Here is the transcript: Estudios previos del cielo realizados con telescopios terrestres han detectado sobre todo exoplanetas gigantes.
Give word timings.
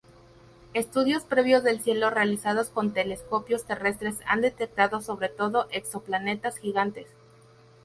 Estudios 0.73 1.25
previos 1.25 1.61
del 1.63 1.79
cielo 1.79 2.09
realizados 2.09 2.69
con 2.69 2.91
telescopios 2.91 3.65
terrestres 3.65 4.17
han 4.25 4.41
detectado 4.41 4.99
sobre 4.99 5.29
todo 5.29 5.67
exoplanetas 5.69 6.57
gigantes. 6.57 7.05